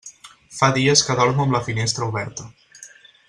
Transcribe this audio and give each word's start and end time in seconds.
Fa 0.59 0.69
dies 0.77 1.03
que 1.09 1.17
dormo 1.19 1.45
amb 1.45 1.55
la 1.57 1.63
finestra 1.67 2.09
oberta. 2.13 2.51